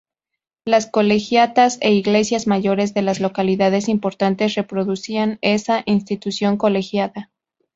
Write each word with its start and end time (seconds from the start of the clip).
Las 0.65 0.87
colegiatas 0.87 1.77
e 1.79 1.93
iglesias 1.93 2.47
mayores 2.47 2.95
de 2.95 3.03
las 3.03 3.19
localidades 3.19 3.87
importantes 3.87 4.55
reproducían 4.55 5.37
esa 5.43 5.83
institución 5.85 6.57
colegiada. 6.57 7.29